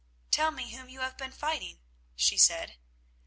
"Tell 0.31 0.49
me 0.49 0.71
whom 0.71 0.89
you 0.89 1.01
have 1.01 1.15
been 1.15 1.31
fighting," 1.31 1.77
she 2.15 2.35
said. 2.35 2.77